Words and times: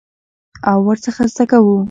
او 0.69 0.77
ورڅخه 0.87 1.23
زده 1.33 1.43
کوو. 1.51 1.75